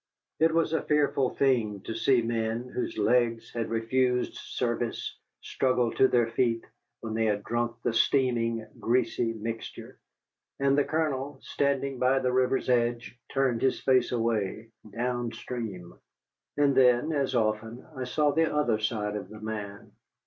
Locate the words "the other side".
18.31-19.15